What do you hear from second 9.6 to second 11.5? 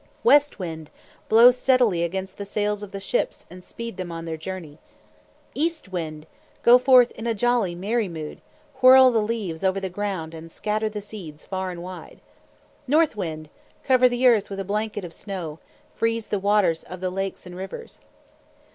over the ground and scatter the seeds